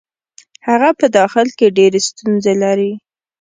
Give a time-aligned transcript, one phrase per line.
[0.67, 2.91] هغه په داخل کې ډېرې ستونزې لري.